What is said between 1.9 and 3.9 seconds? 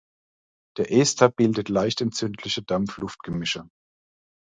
entzündliche Dampf-Luft-Gemische.